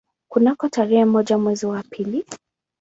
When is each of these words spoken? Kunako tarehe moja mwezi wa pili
Kunako 0.29 0.69
tarehe 0.69 1.05
moja 1.05 1.37
mwezi 1.37 1.65
wa 1.65 1.83
pili 1.83 2.25